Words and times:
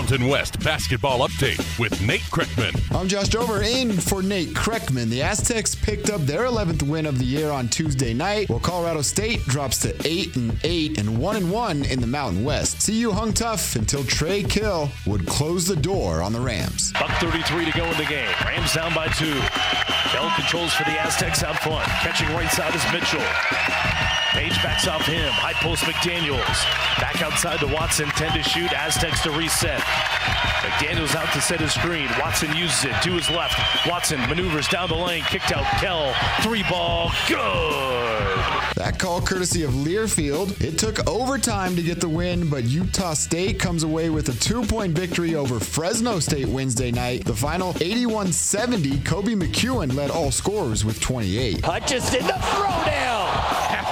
Mountain 0.00 0.28
West 0.28 0.58
basketball 0.60 1.28
update 1.28 1.78
with 1.78 2.00
Nate 2.00 2.22
Kreckman. 2.22 2.74
I'm 2.98 3.06
Josh 3.06 3.28
Dover 3.28 3.60
in 3.60 3.92
for 3.92 4.22
Nate 4.22 4.54
Kreckman. 4.54 5.10
The 5.10 5.20
Aztecs 5.20 5.74
picked 5.74 6.08
up 6.08 6.22
their 6.22 6.44
11th 6.44 6.82
win 6.84 7.04
of 7.04 7.18
the 7.18 7.26
year 7.26 7.50
on 7.50 7.68
Tuesday 7.68 8.14
night, 8.14 8.48
while 8.48 8.60
Colorado 8.60 9.02
State 9.02 9.44
drops 9.44 9.76
to 9.82 9.94
8 10.08 10.36
and 10.36 10.58
8 10.64 10.98
and 10.98 11.18
1 11.18 11.36
and 11.36 11.52
1 11.52 11.84
in 11.84 12.00
the 12.00 12.06
Mountain 12.06 12.42
West. 12.44 12.86
CU 12.86 13.10
hung 13.10 13.34
tough 13.34 13.76
until 13.76 14.02
Trey 14.02 14.42
Kell 14.42 14.90
would 15.06 15.26
close 15.26 15.66
the 15.66 15.76
door 15.76 16.22
on 16.22 16.32
the 16.32 16.40
Rams. 16.40 16.94
Buck 16.94 17.10
33 17.20 17.66
to 17.66 17.72
go 17.76 17.84
in 17.84 17.96
the 17.98 18.06
game. 18.06 18.32
Rams 18.46 18.72
down 18.72 18.94
by 18.94 19.06
two. 19.08 19.38
Kell 20.08 20.30
controls 20.34 20.72
for 20.72 20.84
the 20.84 20.98
Aztecs 20.98 21.42
out 21.42 21.58
front. 21.58 21.86
Catching 22.00 22.28
right 22.28 22.50
side 22.50 22.74
is 22.74 22.82
Mitchell. 22.90 23.89
Page 24.32 24.62
backs 24.62 24.86
off 24.86 25.02
him. 25.06 25.28
High 25.32 25.54
post 25.54 25.82
McDaniels. 25.82 26.46
Back 27.00 27.20
outside 27.20 27.58
to 27.60 27.66
Watson. 27.66 28.06
10 28.10 28.32
to 28.38 28.42
shoot. 28.42 28.72
Aztecs 28.72 29.22
to 29.24 29.30
reset. 29.32 29.80
McDaniels 30.60 31.16
out 31.16 31.32
to 31.32 31.40
set 31.40 31.60
his 31.60 31.72
screen. 31.72 32.08
Watson 32.20 32.54
uses 32.54 32.84
it 32.84 32.94
to 33.02 33.10
his 33.10 33.28
left. 33.28 33.58
Watson 33.88 34.20
maneuvers 34.28 34.68
down 34.68 34.88
the 34.88 34.94
lane. 34.94 35.24
Kicked 35.24 35.50
out 35.50 35.64
Kell. 35.80 36.14
Three 36.42 36.62
ball. 36.70 37.10
Good. 37.26 38.20
That 38.76 38.98
call 39.00 39.20
courtesy 39.20 39.64
of 39.64 39.72
Learfield. 39.72 40.62
It 40.62 40.78
took 40.78 41.06
overtime 41.08 41.74
to 41.74 41.82
get 41.82 42.00
the 42.00 42.08
win, 42.08 42.48
but 42.48 42.64
Utah 42.64 43.14
State 43.14 43.58
comes 43.58 43.82
away 43.82 44.10
with 44.10 44.28
a 44.28 44.32
two-point 44.32 44.96
victory 44.96 45.34
over 45.34 45.58
Fresno 45.58 46.20
State 46.20 46.46
Wednesday 46.46 46.92
night. 46.92 47.24
The 47.24 47.34
final 47.34 47.72
81-70. 47.74 48.98
Koby 48.98 49.34
McEwen 49.34 49.92
led 49.94 50.10
all 50.10 50.30
scorers 50.30 50.84
with 50.84 51.00
28. 51.00 51.64
Hutchison 51.64 52.26
the 52.26 52.32
throwdown. 52.32 53.19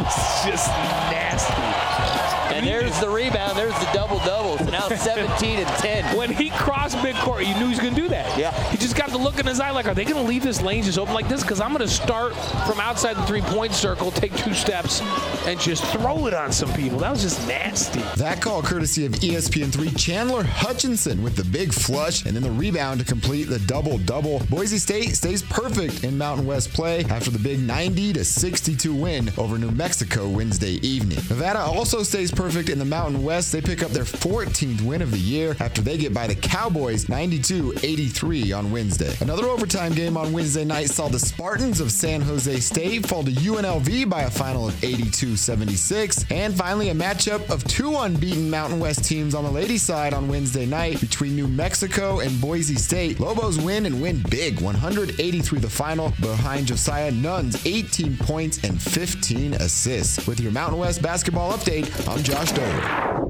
That 0.00 0.06
was 0.06 0.44
just 0.46 0.68
nasty. 1.12 2.56
And 2.56 2.66
there's 2.66 2.98
the 3.00 3.08
rebound. 3.08 3.56
There's 3.56 3.78
the 3.78 3.88
double 3.92 4.18
double. 4.20 4.58
So 4.58 4.64
now 4.64 4.88
17 4.88 5.58
and 5.58 5.68
10. 5.68 6.16
When 6.16 6.32
he 6.32 6.50
crossed 6.50 6.96
midcourt, 6.98 7.46
you 7.46 7.54
knew 7.54 7.64
he 7.66 7.70
was 7.70 7.78
going 7.80 7.94
to 7.94 8.00
do 8.00 8.08
that. 8.08 8.38
Yeah. 8.38 8.52
He 8.70 8.76
just 8.90 9.00
got 9.00 9.10
the 9.10 9.22
look 9.22 9.38
in 9.38 9.46
his 9.46 9.60
eye 9.60 9.70
like, 9.70 9.86
are 9.86 9.94
they 9.94 10.04
going 10.04 10.20
to 10.20 10.28
leave 10.28 10.42
this 10.42 10.60
lane 10.60 10.82
just 10.82 10.98
open 10.98 11.14
like 11.14 11.28
this? 11.28 11.42
Because 11.42 11.60
I'm 11.60 11.68
going 11.68 11.80
to 11.80 11.88
start 11.88 12.34
from 12.66 12.80
outside 12.80 13.16
the 13.16 13.22
three 13.22 13.40
point 13.40 13.72
circle, 13.72 14.10
take 14.10 14.34
two 14.34 14.52
steps, 14.52 15.00
and 15.46 15.60
just 15.60 15.84
throw 15.92 16.26
it 16.26 16.34
on 16.34 16.50
some 16.50 16.72
people. 16.72 16.98
That 16.98 17.10
was 17.10 17.22
just 17.22 17.46
nasty. 17.46 18.00
That 18.16 18.42
call 18.42 18.62
courtesy 18.62 19.06
of 19.06 19.14
E 19.22 19.30
ESPN3 19.30 19.96
Chandler 19.96 20.42
Hutchison 20.42 21.22
with 21.22 21.36
the 21.36 21.44
big 21.44 21.72
flush 21.72 22.26
and 22.26 22.34
then 22.34 22.42
the 22.42 22.50
rebound 22.50 22.98
to 22.98 23.06
complete 23.06 23.44
the 23.44 23.60
double 23.60 23.98
double. 23.98 24.40
Boise 24.50 24.78
State 24.78 25.14
stays 25.14 25.40
perfect 25.42 26.02
in 26.02 26.18
Mountain 26.18 26.46
West 26.46 26.72
play 26.72 27.04
after 27.04 27.30
the 27.30 27.38
big 27.38 27.60
90 27.60 28.14
to 28.14 28.24
62 28.24 28.92
win 28.92 29.30
over 29.38 29.56
New 29.56 29.70
Mexico 29.70 30.28
Wednesday 30.28 30.84
evening. 30.84 31.18
Nevada 31.28 31.60
also 31.60 32.02
stays 32.02 32.32
perfect 32.32 32.68
in 32.68 32.80
the 32.80 32.84
Mountain 32.84 33.22
West. 33.22 33.52
They 33.52 33.60
pick 33.60 33.84
up 33.84 33.92
their 33.92 34.02
14th 34.02 34.82
win 34.82 35.00
of 35.00 35.12
the 35.12 35.18
year 35.18 35.54
after 35.60 35.80
they 35.80 35.96
get 35.96 36.12
by 36.12 36.26
the 36.26 36.34
Cowboys 36.34 37.04
92-83 37.04 38.58
on 38.58 38.72
Wednesday. 38.72 38.79
Another 39.20 39.46
overtime 39.46 39.92
game 39.92 40.16
on 40.16 40.32
Wednesday 40.32 40.64
night 40.64 40.88
saw 40.88 41.08
the 41.08 41.18
Spartans 41.18 41.80
of 41.80 41.92
San 41.92 42.22
Jose 42.22 42.60
State 42.60 43.06
fall 43.06 43.22
to 43.22 43.30
UNLV 43.30 44.08
by 44.08 44.22
a 44.22 44.30
final 44.30 44.68
of 44.68 44.74
82-76. 44.76 46.24
And 46.30 46.54
finally, 46.54 46.88
a 46.88 46.94
matchup 46.94 47.50
of 47.50 47.62
two 47.64 47.94
unbeaten 47.94 48.48
Mountain 48.48 48.80
West 48.80 49.04
teams 49.04 49.34
on 49.34 49.44
the 49.44 49.50
ladies' 49.50 49.82
side 49.82 50.14
on 50.14 50.28
Wednesday 50.28 50.64
night 50.64 50.98
between 50.98 51.36
New 51.36 51.46
Mexico 51.46 52.20
and 52.20 52.40
Boise 52.40 52.76
State. 52.76 53.20
Lobos 53.20 53.58
win 53.58 53.84
and 53.84 54.00
win 54.00 54.22
big, 54.30 54.60
183 54.62 55.58
the 55.58 55.68
final 55.68 56.14
behind 56.20 56.66
Josiah 56.66 57.10
Nunn's 57.10 57.66
18 57.66 58.16
points 58.16 58.64
and 58.64 58.80
15 58.80 59.54
assists. 59.54 60.26
With 60.26 60.40
your 60.40 60.52
Mountain 60.52 60.78
West 60.78 61.02
basketball 61.02 61.52
update, 61.52 62.08
I'm 62.08 62.22
Josh 62.22 62.52
Dover. 62.52 63.29